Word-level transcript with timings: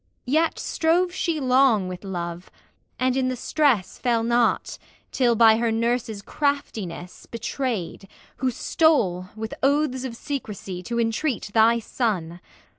Yet 0.25 0.57
strove 0.57 1.11
she 1.13 1.39
long 1.39 1.87
with 1.87 2.03
love, 2.03 2.49
and 2.97 3.15
in 3.15 3.27
the 3.27 3.35
stress 3.35 3.99
Fell 3.99 4.23
not, 4.23 4.79
till 5.11 5.35
by 5.35 5.57
her 5.57 5.71
Nurse's 5.71 6.23
craftiness 6.23 7.27
Betrayed, 7.27 8.09
who 8.37 8.49
stole, 8.49 9.27
with 9.35 9.53
oaths 9.61 10.03
of 10.03 10.15
secrecy, 10.15 10.81
To 10.81 10.99
entreat 10.99 11.51
thy 11.53 11.77
son. 11.77 12.39